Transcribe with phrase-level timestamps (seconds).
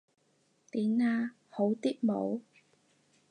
[0.71, 1.35] 點呀？
[1.51, 2.41] 好啲冇？